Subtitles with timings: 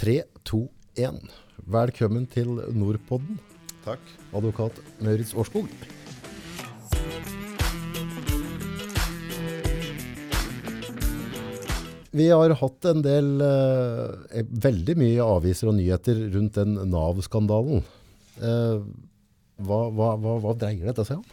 [0.00, 0.58] 3, 2,
[0.96, 1.16] 1.
[1.68, 3.36] Velkommen til Nordpodden,
[3.84, 4.00] Takk.
[4.32, 5.68] advokat Møritz Årskog.
[12.16, 17.84] Vi har hatt en del, eh, veldig mye aviser og nyheter rundt den Nav-skandalen.
[18.40, 18.80] Eh,
[19.60, 21.28] hva, hva, hva, hva dreier dette seg om?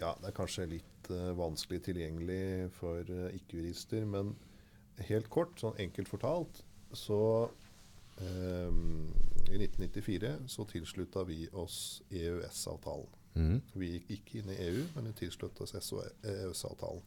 [0.00, 4.32] Ja, det er kanskje litt eh, vanskelig tilgjengelig for eh, ikke-jurister, men
[5.12, 6.64] helt kort, sånn enkelt fortalt,
[6.96, 7.50] så
[8.20, 9.12] um,
[9.48, 13.10] I 1994 så tilslutta vi oss EØS-avtalen.
[13.72, 17.02] Vi gikk ikke inn i EU, men vi tilsluttet oss EØS-avtalen.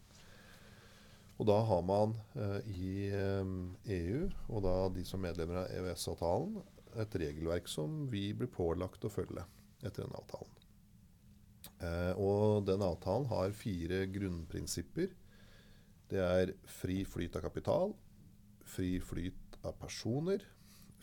[1.36, 6.62] Og da har man uh, i um, EU, og da de som medlemmer av EØS-avtalen,
[6.96, 9.44] et regelverk som vi blir pålagt å følge
[9.84, 10.54] etter den avtalen.
[11.82, 15.12] Uh, og den avtalen har fire grunnprinsipper.
[16.08, 17.96] Det er fri flyt av kapital,
[18.66, 20.44] fri flyt av personer,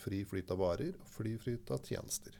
[0.02, 2.36] fri flyt av varer og fri flyt av tjenester.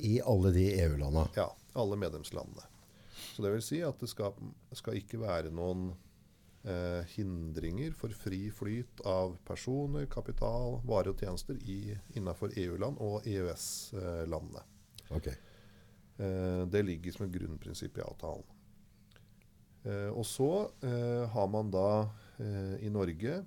[0.00, 1.26] I alle de EU-landa.
[1.36, 2.66] Ja, alle medlemslandene.
[3.34, 4.36] Så det vil si at det skal,
[4.76, 5.90] skal ikke være noen
[6.64, 11.60] eh, hindringer for fri flyt av personer, kapital, varer og tjenester
[12.16, 14.64] innafor EU-land og EØS-landene.
[15.10, 15.36] Okay.
[16.16, 18.56] Eh, det ligger som et grunnprinsipp i avtalen.
[19.84, 20.50] Eh, og så
[20.84, 21.88] eh, har man da
[22.40, 23.40] eh, i Norge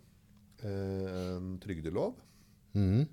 [0.69, 2.15] en trygdelov.
[2.73, 3.05] Mm.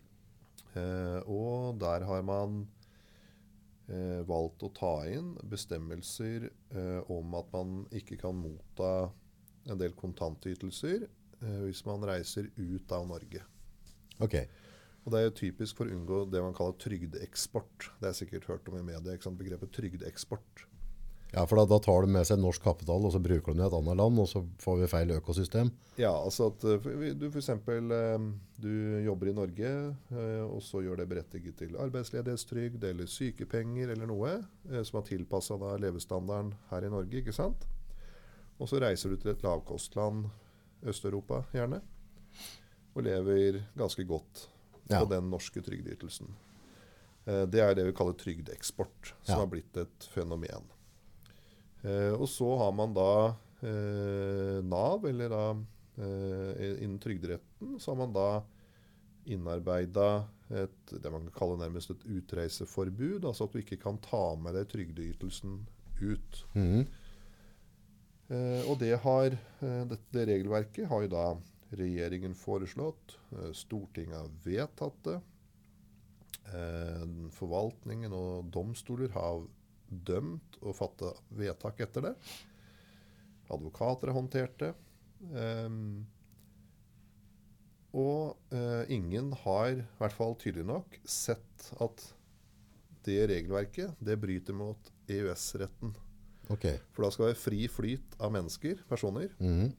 [0.79, 2.63] Eh, og der har man
[3.91, 9.11] eh, valgt å ta inn bestemmelser eh, om at man ikke kan motta
[9.71, 13.45] en del kontantytelser eh, hvis man reiser ut av Norge.
[14.21, 14.37] Ok.
[15.01, 17.89] Og Det er jo typisk for å unngå det man kaller trygdeeksport.
[18.03, 20.67] Det er sikkert hørt om i media, begrepet trygdeeksport.
[21.33, 23.63] Ja, for da, da tar du med seg norsk kapital, og så bruker du den
[23.63, 25.71] i et annet land, og så får vi feil økosystem.
[26.01, 27.51] Ja, altså at eh, du f.eks.
[28.61, 28.71] Du
[29.05, 29.71] jobber i Norge,
[30.11, 34.33] eh, og så gjør det berettiget til arbeidsledighetstrygd eller sykepenger eller noe
[34.71, 37.63] eh, som er tilpassa levestandarden her i Norge, ikke sant?
[38.61, 40.27] Og så reiser du til et lavkostland,
[40.91, 41.79] Øst-Europa gjerne,
[42.97, 44.49] og lever ganske godt
[44.91, 45.05] Ja.
[45.05, 46.27] på den norske trygdeytelsen.
[47.27, 49.39] Eh, Det er det vi kaller trygdeeksport, som Ja.
[49.45, 50.67] har blitt et fenomen.
[51.83, 53.13] Eh, og så har man da
[53.65, 58.29] eh, Nav, eller da eh, innen trygderetten, så har man da
[59.31, 63.25] innarbeida et, det man kan kalle nærmest et utreiseforbud.
[63.25, 65.61] Altså at du ikke kan ta med deg trygdeytelsen
[66.01, 66.43] ut.
[66.57, 66.89] Mhm.
[68.31, 71.25] Eh, og det har det, det, regelverket har jo da
[71.77, 73.17] regjeringen foreslått.
[73.55, 75.19] Stortinget har vedtatt det.
[76.51, 77.03] Eh,
[77.37, 79.45] forvaltningen og domstoler har
[79.91, 82.15] dømt og fatta vedtak etter det.
[83.51, 84.73] Advokater har håndtert det.
[85.35, 86.07] Um,
[87.91, 92.05] og uh, ingen har, i hvert fall tydelig nok, sett at
[93.07, 95.97] det regelverket det bryter mot EØS-retten.
[96.51, 96.79] Okay.
[96.95, 99.35] For da skal det være fri flyt av mennesker, personer.
[99.43, 99.73] Mhm.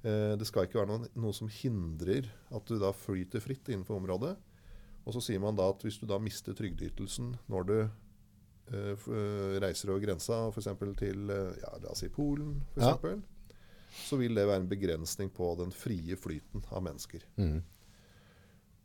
[0.00, 3.98] Uh, det skal ikke være noe, noe som hindrer at du da flyter fritt innenfor
[3.98, 4.36] området.
[5.04, 7.76] Og så sier man da at hvis du da mister trygdeytelsen når du
[9.62, 10.68] reiser over grensa, f.eks.
[11.00, 12.92] til eh, ja, la oss si Polen, for Ja.
[12.94, 13.22] eksempel,
[14.06, 17.24] så vil det være en begrensning på den frie flyten av mennesker.
[17.36, 17.62] Mm.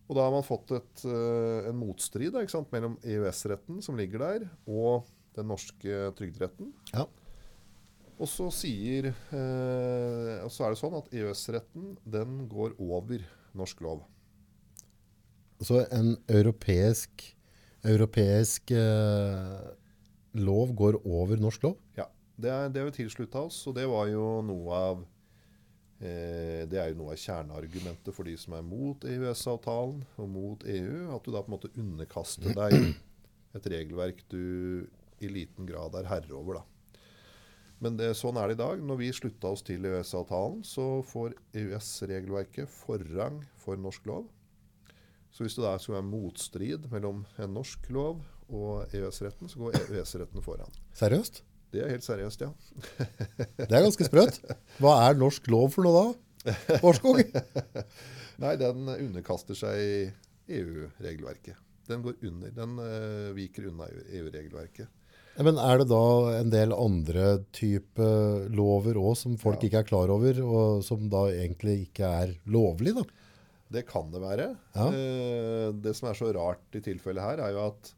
[0.08, 2.42] Og da har man fått et, eh, en motstrid da,
[2.72, 6.74] mellom EØS-retten som ligger der, og den norske trygderetten.
[6.94, 7.06] Ja.
[8.16, 13.82] Og så sier eh, og så er det sånn at EØS-retten den går over norsk
[13.82, 14.06] lov.
[15.62, 17.36] Så en europeisk,
[17.86, 19.66] europeisk eh,
[20.42, 21.78] lov går over norsk lov?
[21.98, 25.04] Ja, Det er det vi tilslutta oss, og det var jo noe av
[26.02, 30.66] eh, det er jo noe av kjerneargumentet for de som er mot EØS-avtalen og mot
[30.68, 31.10] EU.
[31.16, 32.76] At du da på en måte underkaster deg
[33.56, 34.86] et regelverk du
[35.24, 36.60] i liten grad er herre over.
[36.60, 36.66] da.
[37.84, 38.82] Men det, sånn er det i dag.
[38.84, 44.28] Når vi slutta oss til EØS-avtalen, så får EØS-regelverket forrang for norsk lov.
[45.36, 48.22] Så hvis det da skulle være motstrid mellom en norsk lov
[48.56, 50.72] og EØS-retten, så går EØS-retten foran.
[50.96, 51.42] Seriøst?
[51.76, 52.52] Det er helt seriøst, ja.
[53.58, 54.38] Det er ganske sprøtt.
[54.80, 56.04] Hva er norsk lov for noe
[56.46, 56.54] da?
[56.88, 57.20] Årskog?
[58.44, 60.14] Nei, den underkaster seg
[60.48, 61.58] EU-regelverket.
[61.90, 62.54] Den går under.
[62.56, 64.88] Den uh, viker unna EU-regelverket.
[65.44, 66.04] Men er det da
[66.40, 68.06] en del andre type
[68.56, 69.68] lover også som folk Ja.
[69.68, 73.04] ikke er klar over, og som da egentlig ikke er lovlig da?
[73.72, 74.48] Det kan det være.
[74.76, 74.88] Ja.
[74.94, 77.90] Eh, det som er så rart i tilfellet her, er jo at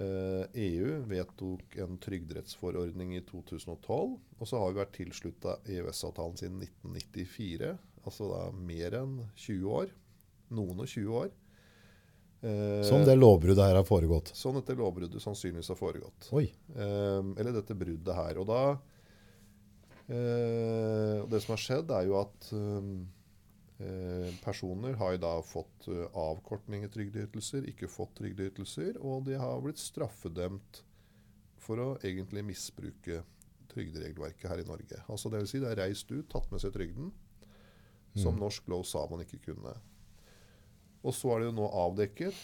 [0.00, 4.16] eh, EU vedtok en trygderettsforordning i 2012.
[4.40, 7.74] Og så har vi vært tilslutta EØS-avtalen siden 1994.
[8.06, 9.92] Altså da mer enn 20 år.
[10.52, 11.30] noen og 20 år.
[12.42, 14.32] Eh, Som det lovbruddet her har foregått.
[14.36, 16.32] Sånn dette lovbruddet sannsynligvis har foregått.
[16.34, 16.48] Oi.
[16.74, 18.40] Eller dette bruddet her.
[18.42, 18.62] Og da
[20.08, 22.48] eh, Det som har skjedd, er jo at
[24.44, 29.62] personer har jo da fått eh, avkortning i trygdeytelser, ikke fått trygdeytelser, og de har
[29.64, 30.82] blitt straffedømt
[31.62, 33.22] for å egentlig misbruke
[33.72, 34.98] trygderegelverket her i Norge.
[35.08, 37.12] Altså det vil si, det er reist ut, tatt med seg trygden,
[38.18, 39.72] som norsk lov sa man ikke kunne.
[41.02, 42.42] Og så er det jo nå avdekket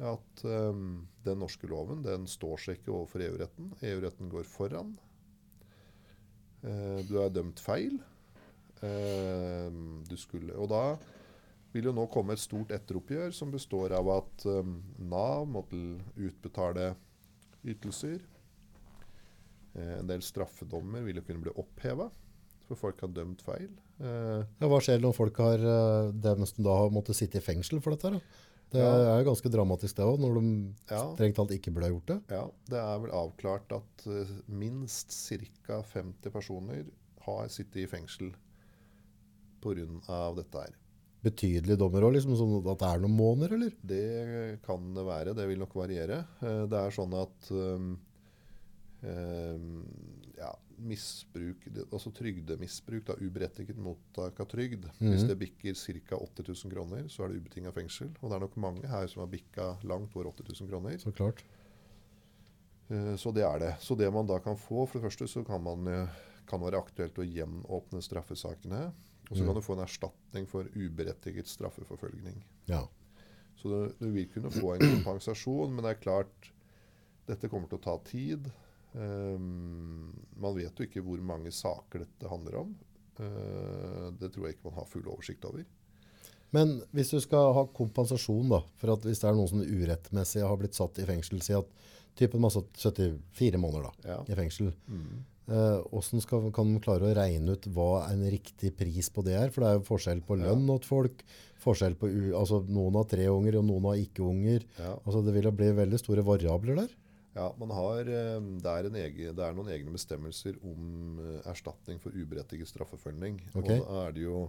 [0.00, 3.74] at um, den norske loven den står seg ikke overfor EU-retten.
[3.84, 4.94] EU-retten går foran.
[6.64, 8.00] Uh, du er dømt feil.
[8.82, 9.70] Eh,
[10.08, 10.84] du skulle, og da
[11.74, 14.78] vil jo nå komme et stort etteroppgjør som består av at um,
[15.10, 15.78] Nav måtte
[16.18, 16.94] utbetale
[17.62, 18.18] ytelser.
[19.76, 22.08] Eh, en del straffedommer vil jo kunne bli oppheva,
[22.66, 23.70] for folk har dømt feil.
[24.02, 27.82] Eh, Ja, hva skjer når folk har eh, som da har måttet sitte i fengsel
[27.84, 28.16] for dette?
[28.18, 28.20] da?
[28.70, 30.50] Det er jo ganske dramatisk det òg, når de
[30.90, 31.00] Ja.
[31.14, 32.18] strengt talt ikke burde ha gjort det.
[32.30, 34.04] Ja, det er vel avklart at
[34.46, 35.10] minst
[35.66, 35.82] ca.
[35.82, 36.84] 50 personer
[37.26, 38.30] har sittet i fengsel
[39.60, 40.20] pga.
[40.36, 40.76] dette her.
[41.22, 43.74] Betydelige dommer òg, liksom, sånn at det er noen måneder, eller?
[43.84, 45.34] Det kan det være.
[45.36, 46.22] Det vil nok variere.
[46.40, 47.98] Eh, Det er sånn at um,
[50.38, 56.16] ja, misbruk, altså trygdemisbruk, da, uberettiget mottak av trygd, hvis det bikker ca.
[56.16, 58.10] 80 000 kroner, så er det ubetinga fengsel.
[58.20, 60.96] Og det er nok mange her som har bikka langt over 80 000 kroner.
[60.98, 61.44] Så klart.
[62.90, 63.74] Eh, Så det er det.
[63.80, 66.08] Så det man da kan få, for det første så kan man eh,
[66.48, 68.90] kan være aktuelt å gjenåpne straffesakene.
[69.30, 72.40] Og så kan du få en erstatning for uberettiget straffeforfølgning.
[72.66, 72.82] Ja.
[73.60, 76.50] Så du, du vil kunne få en kompensasjon, men det er klart
[77.30, 78.48] dette kommer til å ta tid.
[78.92, 80.10] Um,
[80.40, 82.72] man vet jo ikke hvor mange saker dette handler om.
[83.20, 85.62] Uh, det tror jeg ikke man har full oversikt over.
[86.50, 90.42] Men hvis du skal ha kompensasjon, da, for at hvis det er noen som urettmessig
[90.42, 91.68] har blitt satt i fengsel, si at
[92.18, 94.18] typen satt 74 måneder da, Ja.
[94.26, 95.20] i fengsel, Mm.
[95.50, 99.36] Eh, hvordan skal, kan man klare å regne ut hva en riktig pris på det
[99.38, 99.52] er?
[99.52, 101.24] For det er jo forskjell på lønn åt folk,
[101.60, 104.66] forskjell på, altså noen har tre unger og noen har ikke unger.
[104.78, 104.94] Ja.
[105.04, 106.96] Altså det vil bli veldig store variabler der.
[107.36, 111.36] Ja, man har, eh, det, er en egen, det er noen egne bestemmelser om eh,
[111.50, 113.38] erstatning for uberettiget straffeforfølgning.
[113.52, 113.78] Okay.
[113.78, 114.48] Og da er det jo,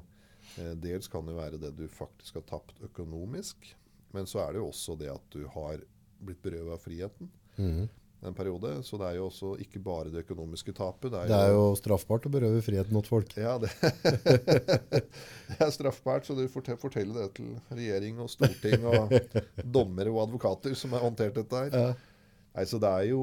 [0.82, 3.70] dels kan det være det du faktisk har tapt økonomisk,
[4.12, 5.84] men så er det jo også det at du har
[6.22, 7.90] blitt berøvet av friheten Mhm.
[8.24, 8.70] En periode.
[8.86, 11.12] Så det er jo også ikke bare det økonomiske tapet.
[11.16, 13.32] Det er jo straffbart å berøve friheten åt folk.
[13.40, 13.72] Ja, det,
[15.50, 19.16] det er straffbart, så du forteller te- det til regjering og storting og
[19.74, 21.74] dommere og advokater som har håndtert dette her.
[21.74, 21.92] Ja.
[22.56, 23.22] Nei, så det er jo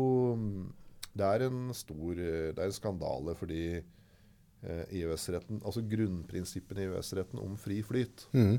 [1.19, 7.43] Det er en stor Det er en skandale fordi eh, EØS-retten Altså grunnprinsippene i EØS-retten
[7.43, 8.57] om fri flyt, Mhm.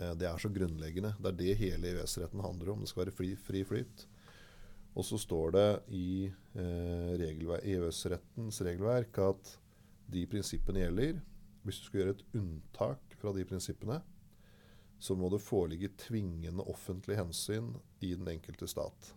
[0.00, 1.14] eh, det er så grunnleggende.
[1.22, 2.80] Det er det hele EØS-retten handler om.
[2.82, 4.06] Det skal være fri, fri flyt.
[4.98, 9.52] Og så står det i eh, regelver- EØS-rettens regelverk at
[10.10, 11.20] de prinsippene gjelder.
[11.62, 14.00] Hvis du skal gjøre et unntak fra de prinsippene,
[15.00, 17.70] så må det foreligge tvingende offentlig hensyn
[18.04, 19.12] i den enkelte stat.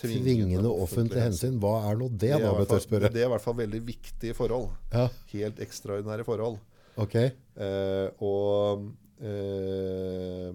[0.00, 1.58] Tvingende offentlig hensyn.
[1.60, 4.36] Hva er nå det, Det er, da, fall, det er i hvert fall veldig viktige
[4.36, 4.68] forhold.
[4.92, 6.58] Ja, Helt ekstraordinære forhold.
[7.00, 7.14] ok.
[7.16, 8.86] Eh, og,
[9.20, 10.52] eh,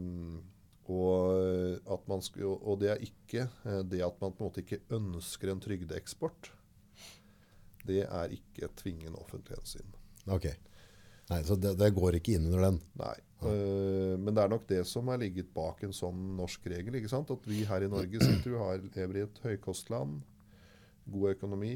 [0.92, 4.50] og, at man sk- og og det er ikke eh, det at man på en
[4.50, 6.52] måte ikke ønsker en trygdeeksport.
[7.86, 9.96] Det er ikke et tvingende offentlig hensyn.
[10.26, 10.50] Ok.
[11.30, 12.80] Nei, så det, det går ikke inn under den.
[13.02, 13.16] Nei.
[13.46, 16.98] Eh, men det er nok det som har ligget bak en sånn norsk regel.
[16.98, 17.34] ikke sant?
[17.34, 20.22] At vi her i Norge sitter jo har, lever i et høykostland,
[21.14, 21.76] god økonomi.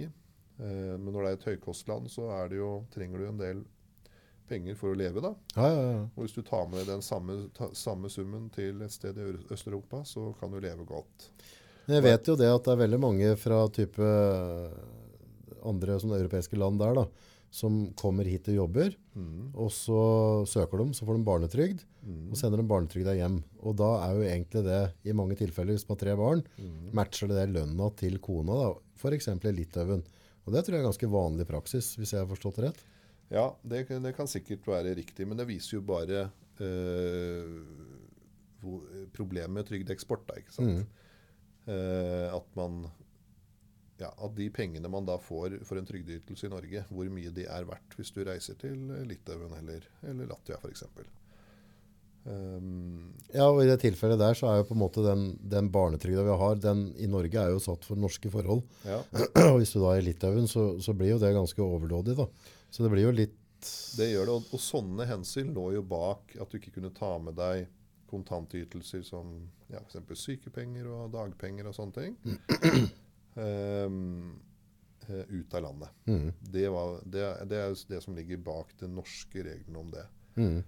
[0.60, 3.62] Uh, men når det er et høykostland, så er det jo, trenger du en del
[4.50, 5.22] penger for å leve.
[5.24, 5.34] da.
[5.56, 6.04] Ja, ja, ja.
[6.16, 10.04] Og hvis du tar med den samme, ta, samme summen til et sted i Øst-Europa,
[10.08, 11.30] så kan du leve godt.
[11.86, 14.10] Men jeg vet jo det at det er veldig mange fra type
[15.66, 17.06] andre sånne europeiske land der da,
[17.50, 18.94] som kommer hit og jobber,
[19.58, 20.02] og så
[20.48, 21.82] søker de, så får de barnetrygd,
[22.30, 23.40] og sender de barnetrygda hjem.
[23.66, 26.44] Og da er jo egentlig det, i mange tilfeller, hvis man har tre barn,
[26.96, 28.60] matcher det der lønna til kona,
[29.18, 30.06] eksempel i Litauen.
[30.46, 32.86] Og det tror jeg er ganske vanlig praksis, hvis jeg har forstått det rett.
[33.30, 36.26] Ja, det, det kan sikkert være riktig, men det viser jo bare
[36.60, 37.60] eh,
[39.14, 40.26] problemet med trygdeeksport.
[40.30, 40.98] da, ikke sant?
[41.70, 42.88] Eh, at man
[44.00, 47.46] ja, at de pengene man da får for en trygdeytelse i Norge, hvor mye de
[47.52, 50.86] er verdt hvis du reiser til Litauen eller, eller Latvia f.eks.
[52.30, 55.70] Um, Ja, og i det tilfellet der så er jo på en måte den, den
[55.74, 58.64] barnetrygda vi har, den i Norge er jo satt for norske forhold.
[58.88, 59.02] ja,
[59.52, 62.28] Og hvis du da er i Litauen, så, så blir jo det ganske overdådig da.
[62.70, 63.36] Så det blir jo litt
[63.98, 67.12] Det gjør det, og, og sånne hensyn lå jo bak at du ikke kunne ta
[67.20, 67.68] med deg
[68.10, 69.34] kontantytelser som
[69.70, 70.22] ja, f.eks.
[70.24, 72.16] sykepenger og dagpenger og sånne ting
[73.50, 73.86] eh,
[75.28, 75.90] ut av landet.
[76.10, 76.32] Mm.
[76.40, 80.06] Det, var, det, det er det som ligger bak de norske reglene om det.
[80.40, 80.60] Mm.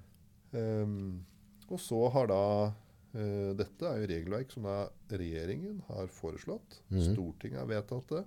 [0.51, 1.25] Um,
[1.71, 4.77] og så har da uh, Dette er jo regelverk som da
[5.13, 6.81] regjeringen har foreslått.
[6.91, 7.03] Mm.
[7.11, 8.23] Stortinget har vedtatt det.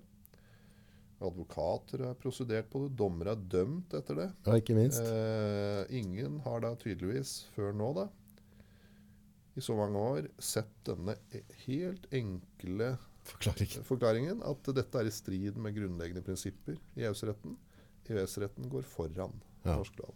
[1.21, 2.97] Advokater har prosedert på det.
[2.99, 4.27] Dommere har dømt etter det.
[4.47, 5.01] Ja, ikke minst.
[5.01, 8.09] Eh, ingen har da tydeligvis, før nå da,
[9.57, 13.71] i så mange år, sett denne e- helt enkle Forklaring.
[13.87, 17.55] forklaringen at dette er i strid med grunnleggende prinsipper i EØS-retten.
[18.11, 19.33] EØS-retten går foran
[19.65, 19.77] Ja.
[19.79, 20.15] norsk lov.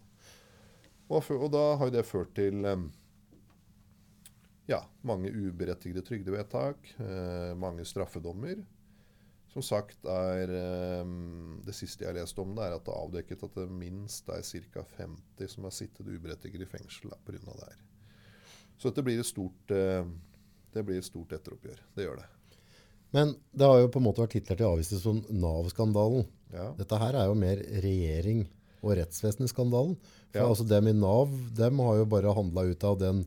[1.09, 2.91] Og, og da har det ført til em,
[4.69, 8.59] ja, mange uberettigede trygdevedtak, eh, mange straffedommer.
[9.49, 10.51] Som sagt er
[11.01, 13.67] em, Det siste jeg har lest om det, er at det er avdekket at det
[13.71, 14.83] minst er ca.
[14.97, 17.39] 50 som har sittet uberettiget i fengsel pga.
[17.39, 17.79] det her.
[18.77, 20.05] Så dette blir et stort, eh,
[20.73, 21.79] det blir et stort etteroppgjør.
[21.95, 22.27] Det gjør det.
[23.11, 26.27] Men det har jo på en måte vært titler til avviste som Nav-skandalen.
[26.53, 26.71] Ja.
[26.77, 28.45] Dette her er jo mer regjering
[28.83, 29.97] og rettsvesenskandalen.
[30.31, 30.47] For Ja.
[30.47, 31.27] altså dem i Nav,
[31.57, 33.25] dem har jo bare handla ut av den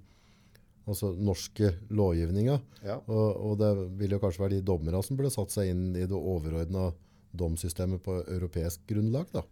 [0.87, 2.59] altså norske lovgivninga.
[2.83, 2.99] Ja.
[3.07, 6.07] Og, og det vil jo kanskje være de dommerne som burde satt seg inn i
[6.11, 6.89] det overordna
[7.33, 9.45] domssystemet på europeisk grunnlag, da.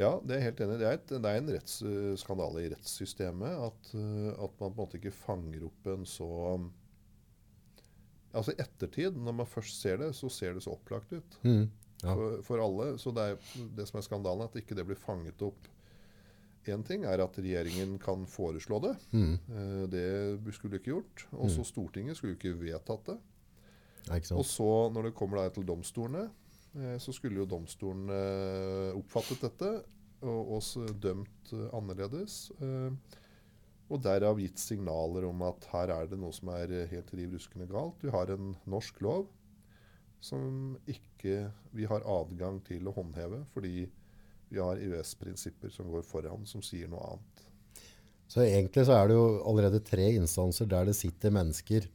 [0.00, 0.78] Ja, det er helt enig.
[0.80, 4.78] Det er, et, det er en rettsskandale i rettssystemet at, eh, at man på en
[4.80, 6.30] måte ikke fanger opp en så
[8.34, 11.68] Altså I ettertid, når man først ser det, så ser det så opplagt ut Mm.
[12.02, 12.12] Ja.
[12.16, 12.88] for, for alle.
[12.98, 15.68] Så det, er, det som er skandalen, er at ikke det blir fanget opp.
[16.72, 18.94] Én ting er at regjeringen kan foreslå det.
[19.12, 19.34] Mm.
[19.34, 21.26] Eh, Det skulle ikke gjort.
[21.32, 23.18] Og så Stortinget skulle ikke vedtatt det.
[24.08, 26.30] Ja, ikke Og så, når det kommer til domstolene,
[26.76, 29.84] eh, så skulle jo domstolene eh, oppfattet dette
[30.24, 32.50] og oss dømt annerledes.
[33.92, 37.66] Og derav gitt signaler om at her er det noe som er helt riv ruskende
[37.68, 38.00] galt.
[38.00, 39.26] Vi har en norsk lov
[40.24, 43.84] som ikke vi har adgang til å håndheve, fordi
[44.54, 47.44] vi har EØS-prinsipper som går foran, som sier noe annet.
[48.30, 51.88] Så egentlig så er det jo allerede tre instanser der det sitter mennesker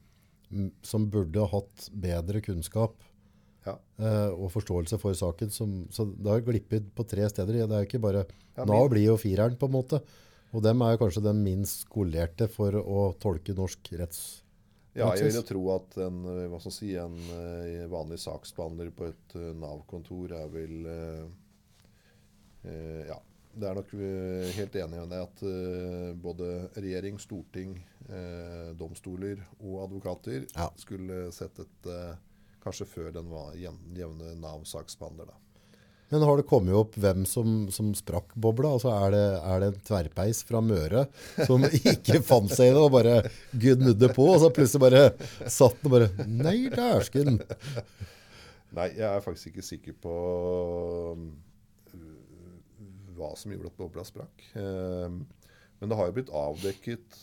[0.85, 2.97] som burde ha hatt bedre kunnskap
[3.65, 3.75] Ja.
[4.01, 5.51] uh, og forståelse for saken.
[5.53, 7.59] Som, så det har glippet på tre steder.
[7.59, 8.25] Det er jo ikke bare
[8.55, 10.01] Ja, Nav blir jo fireren, på en måte.
[10.49, 14.21] Og dem er jo kanskje den minst skolerte for å tolke norsk retts...
[14.97, 19.35] Ja, jeg vil jo tro at en, eh, si, en eh, vanlig saksbehandler på et
[19.55, 21.27] Nav-kontor er vel eh,
[22.63, 23.19] Ja.
[23.59, 27.73] Det er nok eh, helt enig i det at eh, både regjering, storting,
[28.07, 30.69] eh, domstoler og advokater Ja.
[30.79, 31.95] skulle sett dette
[32.63, 35.33] kanskje før den var jevne Nav-saksbehandler.
[36.09, 38.71] Men har det kommet opp hvem som, som sprakk bobla?
[38.77, 41.03] Altså er det, er det en tverrpeis fra Møre
[41.45, 43.19] som ikke fant seg i det og bare
[43.53, 45.03] gnudde på, og så plutselig bare
[45.45, 47.37] satt den og bare Nei, dæsken!
[48.77, 50.15] Nei, jeg er faktisk ikke sikker på
[53.19, 54.45] hva som gjorde at bobla sprakk.
[54.55, 55.19] Eh,
[55.79, 57.19] Men det har jo blitt avdekket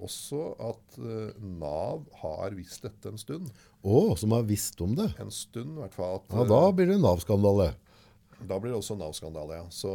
[0.00, 3.50] også at eh, Nav har visst dette en stund.
[3.84, 5.10] Å, som har visst om det.
[5.20, 6.14] En stund, i hvert fall.
[6.22, 7.66] At, Ja, da blir det Nav-skandale.
[7.74, 9.66] eh, da blir det også Nav-skandale, ja.
[9.68, 9.92] Så,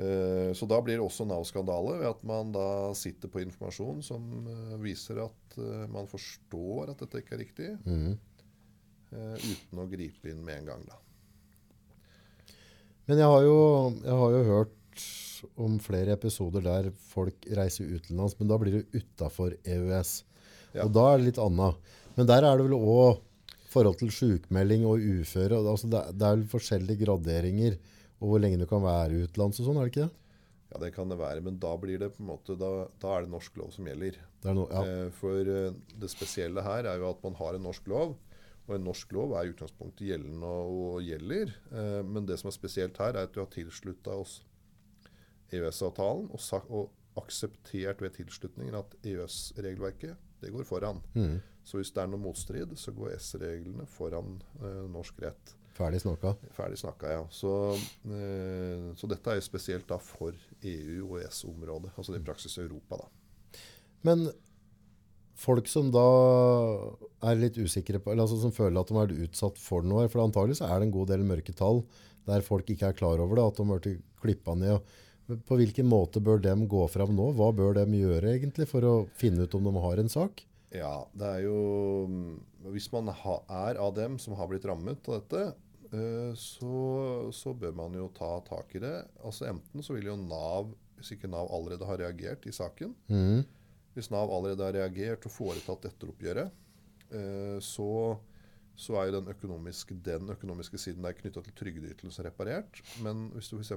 [0.00, 4.24] eh, så da blir det også Nav-skandale ved at man da sitter på informasjon som
[4.48, 7.70] eh, viser at eh, man forstår at dette ikke er riktig,
[9.12, 11.02] eh, uten å gripe inn med en gang, da.
[13.06, 13.58] Men jeg har, jo,
[14.02, 15.04] jeg har jo hørt
[15.62, 20.16] om flere episoder der folk reiser utenlands, men da blir det utafor EØS.
[20.74, 20.86] Ja.
[20.86, 21.92] Og da er det litt annet.
[22.16, 23.22] Men der er det vel òg
[23.70, 25.60] forhold til sjukmelding og uføre.
[25.60, 27.76] Altså det, det er vel forskjellige graderinger
[28.16, 30.22] og hvor lenge du kan være utenlands og sånn, er det ikke det?
[30.72, 32.70] Ja, det kan det være, men da blir det måte, da,
[33.00, 34.16] da er det norsk lov som gjelder.
[34.42, 34.94] det er noe, ja.
[35.04, 38.16] Eh, For eh, det spesielle her er jo at man har en norsk lov,
[38.66, 41.54] og en norsk lov er i utgangspunktet gjeldende og, gjelder.
[41.70, 44.40] Eh, Men det som er spesielt her, er at du har tilslutta oss
[45.54, 50.98] EØS-avtalen og, og akseptert ved tilslutningen at EØS-regelverket det går foran.
[51.14, 51.38] Mm.
[51.64, 55.54] Så hvis det er noe motstrid, så går S-reglene foran eh, norsk rett.
[55.76, 56.32] Ferdig snakka.
[56.56, 57.22] Ferdig snakka, ja.
[57.30, 57.52] Så,
[58.08, 61.94] eh, så dette er jo spesielt da for EU- og EØS-området.
[61.96, 63.60] Altså i praksis Europa, da.
[64.06, 64.28] Men
[65.36, 66.02] folk som da
[67.28, 70.06] er litt usikre på, eller altså som føler at de har vært utsatt for noe,
[70.12, 71.82] for antagelig så er det en god del mørketall
[72.26, 74.94] der folk ikke er klar over det, at de har blitt klippa ned.
[75.46, 77.28] På hvilken måte bør de gå fram nå?
[77.38, 80.42] Hva bør de gjøre egentlig for å finne ut om de har en sak?
[80.74, 81.58] Ja, det er jo
[82.10, 82.32] mm,
[82.74, 83.36] Hvis man ha,
[83.68, 85.42] er av dem som har blitt rammet av dette,
[85.94, 88.96] eh, så, så bør man jo ta tak i det.
[89.22, 93.44] Altså Enten så vil jo Nav, hvis ikke Nav allerede har reagert i saken Mhm.
[93.96, 97.90] Hvis Nav allerede har reagert og foretatt etteroppgjøret, oppgjøret, så,
[98.76, 102.82] så er jo den økonomiske, den økonomiske siden der knytta til trygdeytelser reparert.
[103.04, 103.72] Men hvis du f.eks.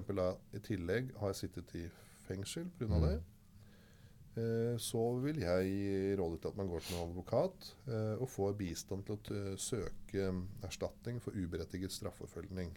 [0.57, 1.85] i tillegg har sittet i
[2.27, 2.89] fengsel pga.
[2.91, 3.05] Mm.
[3.05, 3.15] det,
[4.41, 8.59] eh, så vil jeg råde til at man går til en advokat eh, og får
[8.59, 10.29] bistand til å søke
[10.67, 12.75] erstatning for uberettiget straffeforfølgning.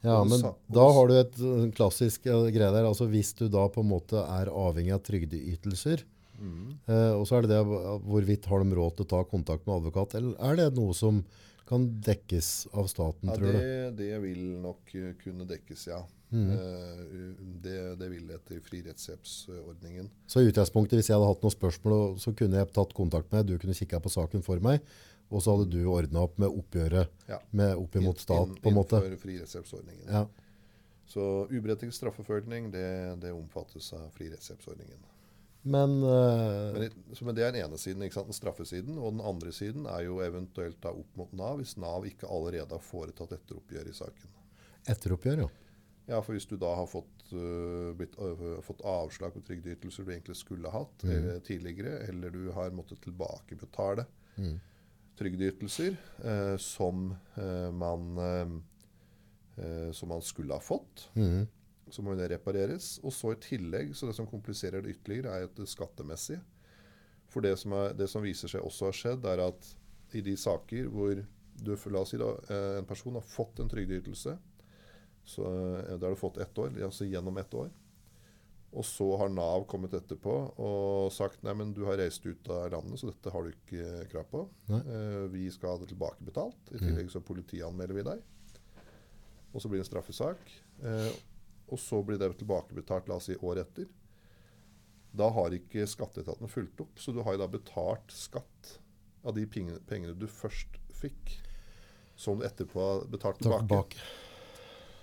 [0.00, 0.40] Ja, men
[0.72, 2.88] da har du et eh, klassisk eh, greie der.
[2.88, 6.06] Altså hvis du da på en måte er avhengig av trygdeytelser,
[6.40, 7.60] eh, og så er det det
[8.06, 11.22] hvorvidt har de råd til å ta kontakt med advokat, eller er det noe som
[11.70, 13.58] kan dekkes av staten, Ja, tror du?
[13.58, 16.00] det, det vil nok eh, kunne dekkes, ja.
[16.32, 16.48] Mm.
[16.50, 17.04] Eh,
[17.62, 20.08] det, det vil det etter fri rettshjelpsordningen.
[20.30, 23.46] Så i utgangspunktet, hvis jeg hadde hatt noen spørsmål, så kunne jeg tatt kontakt med
[23.46, 24.82] deg, du kunne kikka på saken for meg,
[25.30, 27.38] og så hadde du ordna opp med oppgjøret Ja.
[27.54, 28.98] med opp imot Inn- stat, inn- på en måte.
[28.98, 30.06] Innenfor fri rettshjelpsordningen.
[30.10, 30.24] Ja.
[31.10, 32.86] Så uberettiget straffeforfølgning, det,
[33.22, 35.06] det omfattes av fri rettshjelpsordningen.
[35.62, 38.26] Men, uh, Men, det- men det er den ene siden, ikke sant?
[38.30, 38.98] den straffesiden.
[38.98, 42.70] Og den andre siden er jo eventuelt da opp mot Nav, hvis Nav ikke allerede
[42.72, 44.30] har foretatt etteroppgjør i saken.
[44.88, 45.48] etteroppgjør, ja.
[46.08, 50.10] Ja, for hvis du da har fått, uh, blitt, uh, fått avslag på trygdeytelser du
[50.10, 51.10] egentlig skulle hatt mm.
[51.10, 54.06] eller, tidligere, eller du har måttet tilbakebetale
[54.38, 54.58] Mm.
[55.18, 55.96] trygdeytelser
[56.58, 57.14] som,
[57.76, 58.62] man,
[59.92, 61.46] som man skulle ha fått, Mhm.
[61.94, 62.98] Så må det repareres.
[63.04, 66.40] Og så i tillegg, så det som kompliserer det ytterligere, er at det skattemessige.
[67.30, 69.74] For det som, er, det som viser seg også har skjedd, er at
[70.18, 71.14] i de saker hvor
[71.60, 74.34] du, la oss si da, eh, en person har fått en trygdeytelse,
[75.30, 75.50] så
[75.84, 77.68] det da har du fått ett år, altså gjennom ett år.
[78.70, 82.68] Og så har Nav kommet etterpå og sagt nei, men du har reist ut av
[82.70, 84.44] landet, så dette har du ikke krav på.
[84.78, 86.70] Eh, vi skal ha det tilbakebetalt.
[86.70, 88.22] I tillegg så politianmelder vi deg.
[89.50, 90.52] Og så blir det en straffesak.
[90.86, 91.10] Eh,
[91.72, 93.88] og så blir det tilbakebetalt la oss si året etter.
[95.16, 98.76] Da har ikke skatteetaten fulgt opp, så du har jo da betalt skatt
[99.26, 101.32] av de pengene, du først fikk,
[102.20, 103.98] som du etterpå har betalt tilbake.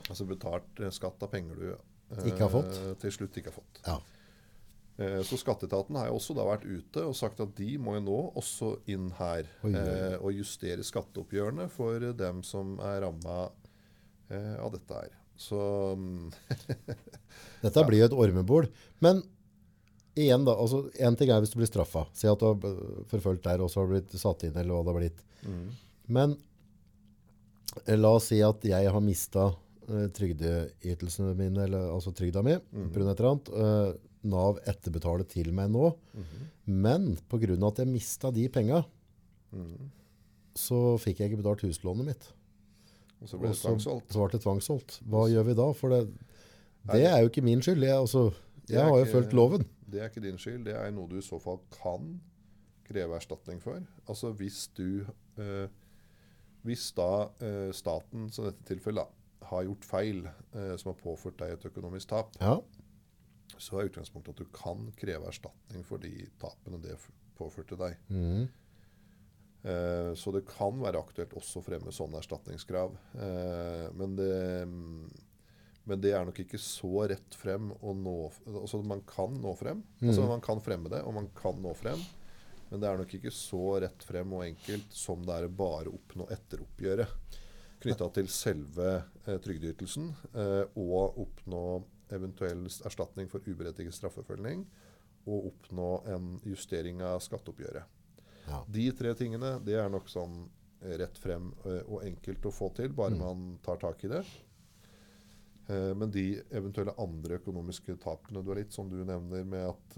[0.08, 2.78] Altså betalt eh, skatt av penger du eh, Ikke har fått.
[3.02, 3.82] til slutt ikke har fått.
[3.86, 3.98] Ja.
[5.04, 8.06] Eh, Så skatteetaten har jo også da vært ute og sagt at de må jo
[8.08, 13.50] nå også inn her eh, og justere skatteoppgjørene for dem som er ramma
[14.32, 15.17] eh, av dette her.
[15.38, 15.60] Så
[15.98, 16.32] mm,
[17.64, 18.70] Dette blir jo et ormebol.
[19.04, 19.22] Men
[20.18, 22.08] igjen da, altså en ting er hvis du blir straffa.
[22.18, 24.74] Si at du har forfulgt forfølgt der, og så har du blitt satt inn, eller
[24.74, 25.24] hva det har blitt.
[26.18, 26.36] Men
[27.86, 32.58] eh, la oss si at jeg har mista uh, trygdeytelsene mine, eller altså trygda mi,
[32.58, 32.92] mm.
[32.96, 33.10] pga.
[33.12, 33.54] et eller annet.
[33.54, 35.92] Uh, Nav etterbetaler til meg nå.
[36.66, 37.54] Men pga.
[37.70, 38.82] at jeg mista de penga,
[40.58, 42.26] så fikk jeg ikke betalt huslånet mitt.
[43.22, 44.12] Og så ble det tvangssolgt.
[44.14, 45.00] så ble det tvangssolgt.
[45.10, 45.72] Hva gjør vi da?
[45.74, 46.02] For det,
[46.92, 47.84] det er jo ikke min skyld.
[47.84, 48.32] Jeg, altså,
[48.70, 49.66] jeg har jo ikke- fulgt loven.
[49.90, 50.66] Det er ikke din skyld.
[50.66, 52.20] Det er noe du i så fall kan
[52.88, 53.82] kreve erstatning for.
[54.08, 55.06] Altså hvis du
[55.38, 55.68] eh,
[56.64, 59.08] Hvis da eh, staten, som dette tilfellet,
[59.48, 62.58] har gjort feil eh, som har påført deg et økonomisk tap, Ja.
[63.58, 66.98] så er utgangspunktet at du kan kreve erstatning for de tapene det
[67.38, 67.96] påførte deg.
[68.10, 68.50] Mhm.
[69.68, 72.94] Eh, Så det kan være aktuelt også å fremme sånne erstatningskrav.
[73.20, 74.68] Eh, Men det,
[75.88, 78.14] men det er nok ikke så rett frem å nå
[78.48, 79.84] Altså man kan nå frem.
[80.04, 82.00] Altså man kan fremme det, og man kan nå frem.
[82.70, 85.88] Men det er nok ikke så rett frem og enkelt som det er å bare
[85.94, 87.08] oppnå etteroppgjøret.
[87.80, 88.88] Knytta til selve
[89.28, 91.62] eh, trygdeytelsen, eh, og oppnå
[92.12, 94.66] eventuell erstatning for uberettiget straffeforfølging.
[95.28, 97.84] Og oppnå en justering av skatteoppgjøret.
[98.48, 98.64] Ja.
[98.72, 100.46] De tre tingene det er nok sånn
[100.82, 104.22] eh, rett frem eh, og enkelt å få til, bare man tar tak i det.
[105.68, 109.98] Eh, Men de eventuelle andre økonomiske tapene du har litt, som du nevner med at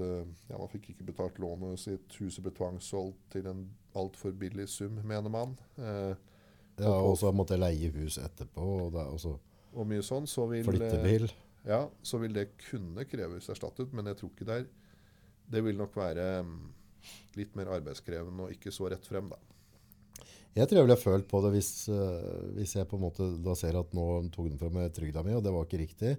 [0.49, 3.67] ja, man fikk ikke betalt lånet sitt, huset ble tvangssolgt til en
[3.99, 6.15] altfor billig sum, mener man, eh,
[6.79, 9.37] Ja, og så måtte jeg leie hus etterpå, og det er også
[9.77, 11.27] og mye sånn, så vil, flyttebil.
[11.67, 14.67] ja, så vil det kunne kreves erstattet, men jeg tror ikke det er
[15.51, 16.55] Det vil nok være mm,
[17.39, 19.39] litt mer arbeidskrevende og ikke så rett frem, da.
[20.57, 23.53] Jeg tror jeg ville følt på det hvis, eh, hvis jeg på en måte da
[23.57, 26.15] ser at nå tok den fra meg trygda mi, og det var ikke riktig.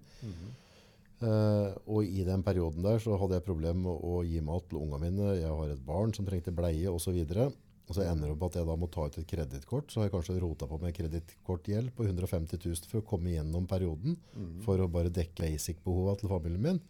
[1.21, 4.81] Eh, og i den perioden der så hadde jeg problem med å gi mat til
[4.81, 5.35] ungene mine.
[5.37, 7.51] Jeg har et barn som trengte bleie og så videre.
[7.91, 9.91] Og så ender det opp at jeg da må ta ut et kredittkort.
[9.91, 13.67] Så har jeg kanskje rota på med kredittkortgjeld på 150 000 for å komme gjennom
[13.67, 14.15] perioden.
[14.63, 16.81] For å bare dekke basic-behova til familien min.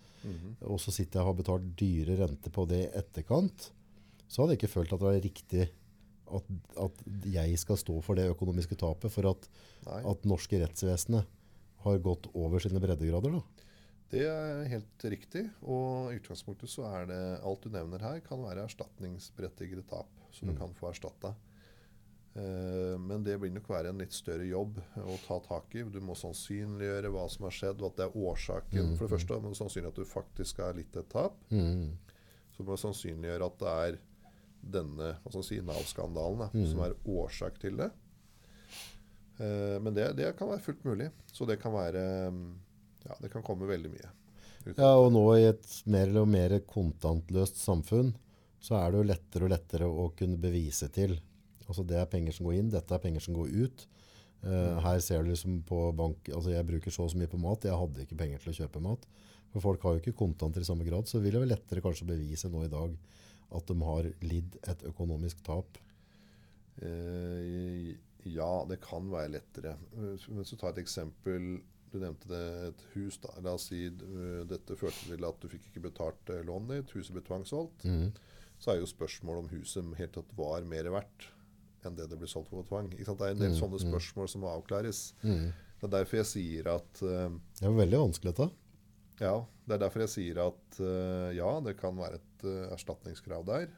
[0.68, 3.70] Og så sitter jeg og har betalt dyre renter på det i etterkant.
[4.30, 5.64] Så hadde jeg ikke følt at det var riktig
[6.30, 9.48] at, at jeg skal stå for det økonomiske tapet for at,
[10.06, 11.26] at norske rettsvesenet
[11.82, 13.34] har gått over sine breddegrader.
[13.40, 13.66] Da.
[14.10, 15.42] Det er helt riktig.
[15.66, 20.46] Og i utgangspunktet så er det alt du nevner her, kan være erstatningsberettigede tap som
[20.48, 20.54] Mm.
[20.54, 21.32] du kan få erstatta.
[22.38, 25.82] Eh, men det vil nok være en litt større jobb å ta tak i.
[25.90, 28.92] Du må sannsynliggjøre hva som har skjedd, og at det er årsaken.
[28.92, 31.34] Mm, For det første må du sannsynliggjøre at du faktisk har litt et tap.
[31.50, 31.96] Mm.
[32.54, 33.98] Så må sannsynliggjøre at det er
[34.60, 36.66] denne si, Nav-skandalen Mm.
[36.70, 37.90] som er årsak til det.
[39.40, 41.10] Eh, men det, det kan være fullt mulig.
[41.32, 42.48] Så det kan være mm,
[43.08, 44.10] Ja, det kan komme veldig mye.
[44.76, 48.12] Ja, og nå i et mer eller mer kontantløst samfunn,
[48.60, 51.14] så er det jo lettere og lettere å kunne bevise til.
[51.64, 53.86] Altså det er penger som går inn, dette er penger som går ut.
[54.44, 57.40] Uh, her ser du liksom på bank, altså jeg bruker så og så mye på
[57.40, 59.08] mat, jeg hadde ikke penger til å kjøpe mat.
[59.54, 62.08] For folk har jo ikke kontanter i samme grad, så vil det være lettere kanskje
[62.12, 62.92] bevise nå i dag
[63.52, 65.78] at de har lidd et økonomisk tap.
[66.80, 67.94] Eh,
[68.30, 69.74] ja, det kan være lettere.
[69.96, 71.60] Eh, Hvis du tar et eksempel
[71.90, 73.16] Du nevnte det, et hus.
[73.18, 73.32] da.
[73.42, 76.92] La oss si eh, dette førte til at du fikk ikke betalt eh, lånet ditt.
[76.94, 77.82] Huset ble tvangssolgt.
[77.82, 78.12] Mm.
[78.62, 81.26] Så er jo spørsmålet om huset helt tatt var mer verdt
[81.82, 82.90] enn det det ble solgt for tvang.
[82.92, 83.86] Det er en del Mm, sånne mm.
[83.88, 85.14] spørsmål som må avklares.
[85.24, 85.48] Mm.
[85.80, 88.48] Det er derfor jeg sier at uh, Det er veldig vanskelig dette.
[89.20, 89.34] Ja,
[89.68, 93.68] det er derfor jeg sier at uh, ja, det kan være et uh, erstatningskrav der.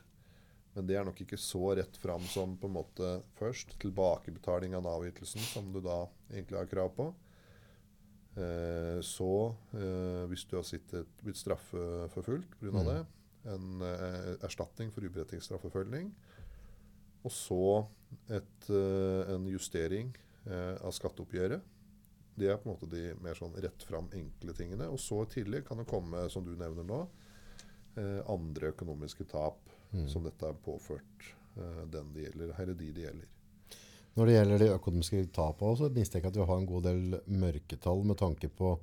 [0.73, 4.87] Men det er nok ikke så rett fram som på en måte først tilbakebetaling av
[4.87, 7.11] Nav-ytelsen, som du da egentlig har krav på.
[8.33, 9.33] Uh, så,
[10.31, 12.73] hvis du har sittet, blitt straffeforfulgt pga.
[12.73, 12.87] Mm.
[12.89, 13.01] det,
[13.53, 13.83] en
[14.47, 16.13] erstatning for uberettigsstraffeforfølgning.
[17.27, 17.65] Og så
[18.31, 20.15] et, en justering
[20.47, 21.67] av skatteoppgjøret.
[22.35, 24.89] Det er på en måte de mer sånn rett fram enkle tingene.
[24.93, 27.03] Og så i tillegg kan det komme, som du nevner nå,
[28.01, 29.61] eh, andre økonomiske tap
[29.93, 30.09] mm.
[30.09, 33.31] som dette er påført eh, den det gjelder, eller de det gjelder.
[34.13, 37.21] Når det gjelder de økonomiske tapene, så mistenker jeg at vi har en god del
[37.33, 38.75] mørketall med tanke på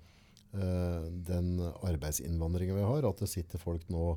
[0.57, 3.05] eh, den arbeidsinnvandringen vi har.
[3.05, 4.15] At det sitter folk nå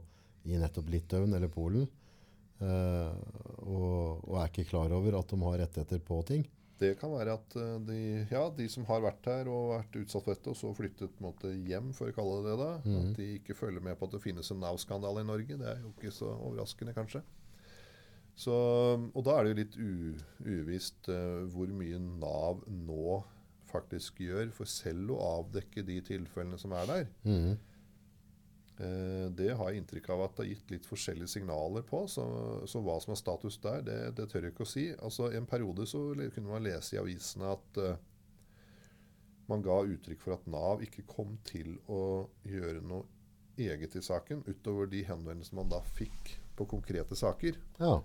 [0.48, 1.84] i nettopp Litauen eller Polen
[2.64, 3.12] eh,
[3.62, 6.46] og, og er ikke klar over at de har rettigheter på ting.
[6.82, 7.98] Det kan være at eh, de,
[8.32, 11.22] ja, de som har vært her og vært utsatt for dette, og så flyttet på
[11.22, 12.98] en måte hjem, for å kalle det det, da, Mhm.
[13.12, 15.58] at de ikke følger med på at det finnes en Nav-skandale i Norge.
[15.60, 17.22] Det er jo ikke så overraskende, kanskje.
[18.34, 18.52] Så,
[19.14, 19.74] og da er det jo litt
[20.48, 23.18] uvisst uh, hvor mye Nav nå
[23.72, 27.06] faktisk gjør for selv å avdekke de tilfellene som er der.
[27.28, 27.58] Mhm.
[28.80, 32.04] Eh, det har jeg inntrykk av at det har gitt litt forskjellige signaler på.
[32.10, 32.24] Så,
[32.68, 34.86] så hva som er status der, det, det tør jeg ikke å si.
[34.96, 37.92] Altså en periode så kunne man lese i avisene at uh,
[39.50, 43.04] man ga uttrykk for at Nav ikke kom til å gjøre noe
[43.60, 47.60] eget i saken, utover de henvendelsene man da fikk på konkrete saker.
[47.82, 47.98] Ja.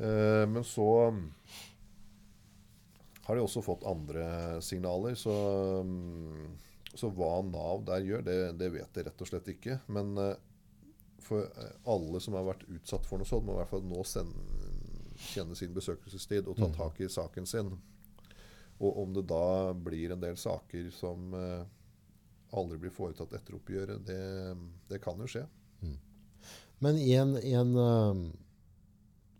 [0.00, 0.88] Uh, men så
[3.22, 5.14] har de også fått andre signaler.
[5.20, 5.34] Så,
[5.86, 9.78] mm, så hva Nav der gjør, det, det vet jeg rett og slett ikke.
[9.88, 10.34] Men eh,
[11.22, 14.02] for eh, alle som har vært utsatt for noe sånt, må i hvert fall nå
[14.04, 14.68] sende,
[15.32, 16.74] kjenne sin besøkelsestid og ta Mhm.
[16.76, 17.72] tak i saken sin.
[18.82, 21.64] Og om det da blir en del saker som eh,
[22.58, 24.56] aldri blir foretatt etter oppgjøret, det,
[24.90, 25.44] det kan jo skje.
[26.82, 28.32] Men i en, en,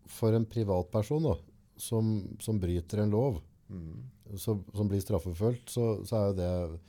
[0.06, 1.32] for en privatperson da,
[1.76, 3.40] som, som bryter en lov,
[3.72, 4.02] Mm.
[4.36, 6.80] så, som blir straffeforfulgt, så, så er jo det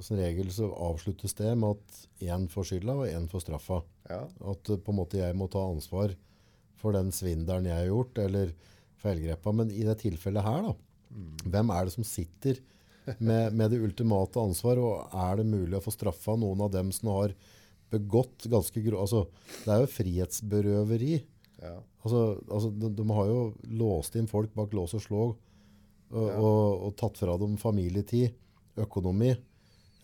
[0.00, 3.80] Som regel så avsluttes det med at én får skylda og én får straffa.
[4.10, 4.20] Ja.
[4.52, 6.14] At eh, på en måte jeg må ta ansvar
[6.76, 8.52] for den svindelen jeg har gjort, eller
[9.02, 9.52] feilgrepa.
[9.56, 10.74] Men i det tilfellet her, da,
[11.06, 11.36] Mm.
[11.48, 12.56] hvem er det som sitter
[13.22, 16.90] med, med det ultimate ansvar, og er det mulig å få straffa noen av dem
[16.92, 17.32] som har
[17.94, 18.98] begått ganske grå...
[19.04, 19.22] altså,
[19.64, 21.22] Det er jo frihetsberøveri.
[21.62, 21.76] ja.
[22.04, 23.38] Altså, altså de, de har jo
[23.78, 25.36] låst inn folk bak lås og slå og,
[26.10, 26.36] Ja.
[26.38, 28.34] og, og tatt fra dem familietid,
[28.76, 29.32] økonomi.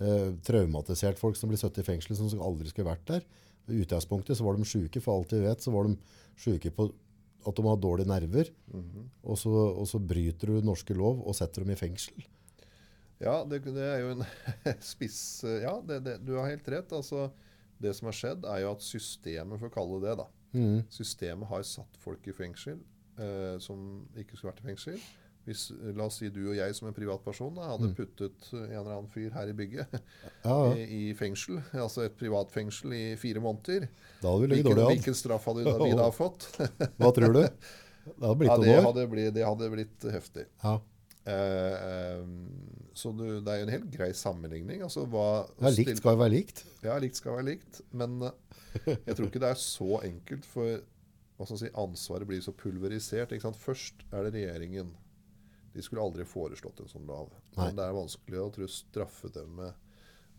[0.01, 3.25] Eh, traumatisert folk som blir satt i fengsel som aldri skulle vært der.
[3.71, 5.97] I utgangspunktet så var de syke, for alt vi vet, så var de
[6.41, 6.89] sjuke på
[7.43, 8.51] at de har dårlige nerver.
[8.73, 9.09] Mhm.
[9.23, 12.27] Og så, og så bryter du norske lov og setter dem i fengsel.
[13.23, 14.25] Ja, det, det er jo en
[14.93, 16.95] spiss Ja, det, det, du har helt rett.
[16.95, 17.29] Altså,
[17.83, 20.79] det som har skjedd, er jo at systemet, for å kalle det det, da mm.
[20.91, 22.81] Systemet har satt folk i fengsel
[23.19, 25.03] eh, som ikke skulle vært i fengsel.
[25.47, 27.95] Hvis, eh, la oss si du og jeg som en privatperson da, hadde Mm.
[27.99, 29.97] puttet en eller annen fyr her i bygget
[30.45, 33.89] Ja, i, i fengsel, altså et privatfengsel i fire måneder,
[34.23, 36.47] Da hadde vi hvilken, hvilken straff hadde vi da- vi da fått?
[37.01, 37.43] Hva tror du?
[37.43, 40.47] Det hadde blitt Ja, det hadde, blitt, det hadde blitt heftig.
[40.63, 40.79] Ja.
[41.25, 42.23] Eh, eh,
[42.99, 44.83] så du, det er jo en helt grei sammenligning.
[44.83, 45.27] Altså, hva,
[45.63, 46.65] Ja, likt skal jo være likt.
[46.83, 47.81] Ja, likt skal være likt.
[47.95, 48.17] Men
[48.83, 50.81] jeg tror ikke det er så enkelt for
[51.47, 53.33] si, ansvaret blir så pulverisert.
[53.59, 54.91] Først er det regjeringen.
[55.73, 57.09] De skulle aldri foreslått en sånn.
[57.09, 57.29] Nei.
[57.57, 59.73] Men det er vanskelig å tror, straffe dem med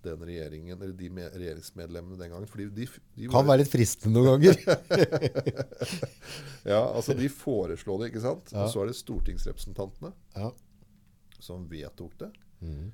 [0.03, 2.49] den regjeringen, eller de regjeringsmedlemmene den gangen.
[2.51, 4.59] Fordi de, de Kan være litt fristende noen ganger.
[6.73, 8.51] ja, altså de foreslo det, ikke sant?
[8.51, 8.65] Ja.
[8.65, 10.51] Og så er det stortingsrepresentantene ja.
[11.39, 12.31] som vedtok det.
[12.63, 12.91] Mm.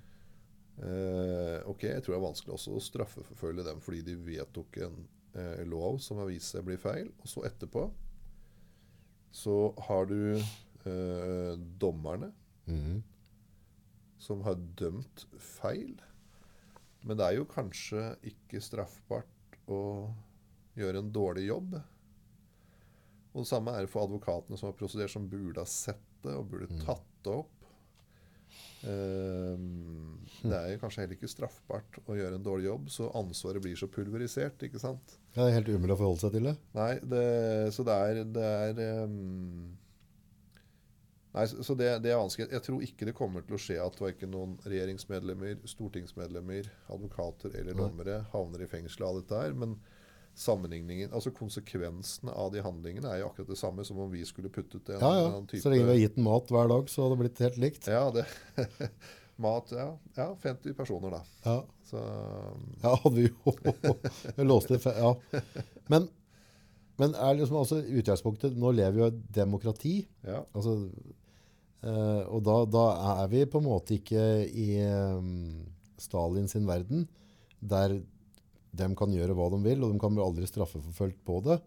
[0.79, 5.01] Eh, ok, jeg tror det er vanskelig også å straffeforfølge dem fordi de vedtok en
[5.35, 7.09] eh, lov som har vist seg bli feil.
[7.19, 7.89] Og så etterpå
[9.35, 9.57] så
[9.89, 10.39] har du
[10.87, 12.31] eh, dommerne
[12.69, 13.01] mm.
[14.21, 15.97] som har dømt feil.
[17.07, 19.81] Men det er jo kanskje ikke straffbart å
[20.79, 21.77] gjøre en dårlig jobb.
[23.29, 26.35] Og det samme er det for advokatene som har prosedert, som burde ha sett det
[26.35, 27.55] og burde tatt det opp.
[28.79, 33.63] Um, det er jo kanskje heller ikke straffbart å gjøre en dårlig jobb, så ansvaret
[33.63, 34.63] blir så pulverisert.
[34.65, 35.17] ikke sant?
[35.35, 36.55] Ja, det er helt umulig å forholde seg til det.
[36.77, 37.25] Nei, det,
[37.75, 39.67] så det er, det er ehm,
[41.35, 42.47] Nei, så det, det er vanskelig.
[42.55, 47.77] Jeg tror ikke det kommer til å skje at verken noen regjeringsmedlemmer, stortingsmedlemmer, advokater eller
[47.77, 49.53] dommere havner i fengsel av dette her.
[49.53, 49.75] Men
[50.39, 54.49] sammenligningen, altså konsekvensene av de handlingene er jo akkurat det samme som om vi skulle
[54.53, 55.25] puttet en, Ja, ja.
[55.27, 57.41] annen type Så lenge vi har gitt den mat hver dag, så hadde det blitt
[57.45, 57.89] helt likt.
[57.91, 58.25] Ja, det
[59.39, 59.85] Mat, ja.
[60.17, 60.29] ja.
[60.41, 61.21] 50 personer, da.
[61.45, 61.99] Ja, Så
[62.83, 63.53] ja hadde vi jo
[64.49, 64.81] låst det.
[64.97, 65.13] Ja.
[65.87, 66.09] Men,
[66.99, 69.93] men er liksom altså utgangspunktet Nå lever vi jo i et demokrati.
[70.27, 70.41] ja.
[70.51, 70.73] Altså,
[71.83, 72.85] eh, og da, da
[73.23, 75.65] er vi på en måte ikke i um,
[75.99, 77.07] Stalin sin verden,
[77.59, 77.99] der
[78.69, 81.59] de kan gjøre hva de vil, og de kan bli aldri straffeforfulgt på det.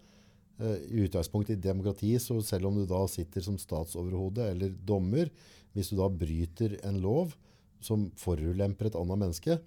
[0.63, 5.33] Eh, I utgangspunktet i demokrati, så selv om du da sitter som statsoverhode eller dommer,
[5.73, 7.35] hvis du da bryter en lov
[7.83, 9.59] som forulemper et annet menneske,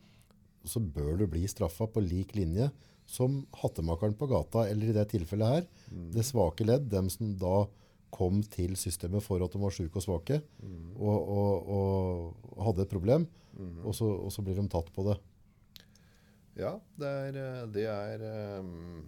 [0.66, 2.70] så bør du bli straffa på lik linje
[3.06, 5.66] som hattemakeren på gata, eller i det tilfellet her,
[6.14, 7.66] det svake ledd, dem som da
[8.14, 10.42] kom til systemet for at de var syke og svake,
[10.96, 11.70] og, og,
[12.56, 13.28] og hadde et problem,
[13.84, 15.18] og, så, og så blir de tatt på det.
[16.56, 18.22] Ja, det er, eh, det er
[18.64, 19.04] um,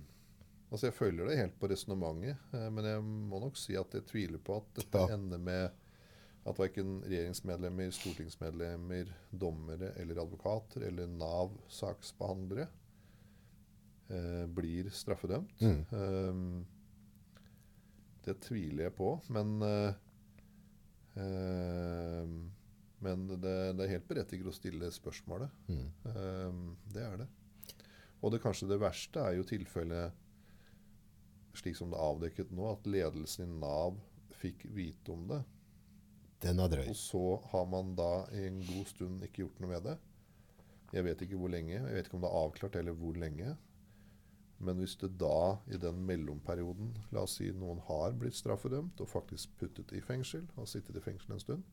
[0.68, 4.04] Altså, jeg følger det helt på resonnementet, eh, men jeg må nok si at jeg
[4.10, 5.16] tviler på at dette Ja.
[5.16, 5.70] ender med
[6.48, 12.68] at verken regjeringsmedlemmer, stortingsmedlemmer, dommere eller advokater eller Nav-saksbehandlere
[14.12, 15.56] eh, blir straffedømt.
[15.64, 15.80] Mm.
[15.96, 16.66] Ehm,
[18.28, 19.90] det tviler jeg på, men uh,
[21.18, 22.38] uh,
[22.98, 25.52] Men det, det er helt berettiget å stille spørsmålet.
[25.70, 25.90] Mm.
[26.08, 27.28] Uh, det er det.
[28.26, 30.24] Og det kanskje det verste er jo tilfellet
[31.58, 33.98] slik som det er avdekket nå, at ledelsen i Nav
[34.38, 35.40] fikk vite om det.
[36.44, 36.86] Den er drøy.
[36.92, 39.96] Og så har man da i en god stund ikke gjort noe med det.
[40.94, 41.80] Jeg vet ikke hvor lenge.
[41.80, 43.56] Jeg vet ikke om det er avklart eller hvor lenge.
[44.60, 49.10] Men hvis det da i den mellomperioden, la oss si noen har blitt straffedømt og
[49.12, 51.68] faktisk puttet i fengsel, og sittet i fengsel en stund,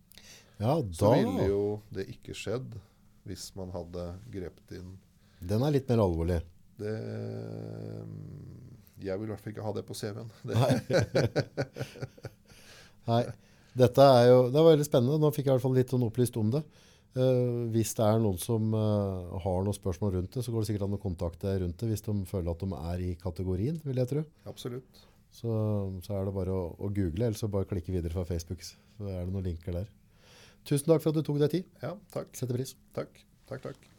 [0.60, 1.62] Ja, så ville jo
[1.94, 2.76] det ikke skjedd
[3.24, 4.92] hvis man hadde grepet inn
[5.40, 6.42] Den er litt mer alvorlig.
[6.78, 6.92] Det
[9.04, 10.30] Jeg vil i hvert fall ikke ha det på CV-en.
[10.52, 10.72] Nei.
[13.10, 13.22] Nei.
[13.74, 15.18] Dette er jo Det var veldig spennende.
[15.20, 16.62] Nå fikk jeg i hvert fall litt sånn opplyst om det.
[17.14, 20.70] Eh, hvis det er noen som uh, har noen spørsmål rundt det, så går det
[20.72, 24.02] sikkert an å kontakte rundt det hvis de føler at de er i kategorien, vil
[24.02, 24.24] jeg tro.
[24.50, 25.04] absolutt.
[25.34, 25.50] Så,
[26.06, 28.62] så er det bare å, å google, eller så bare klikke videre fra Facebook.
[28.62, 29.90] Så er det noen linker der.
[30.64, 31.74] Tusen takk for at du tok deg tid.
[31.82, 32.30] Ja, takk.
[32.38, 32.76] Setter pris.
[32.94, 33.18] Takk.
[33.50, 33.93] Takk, takk.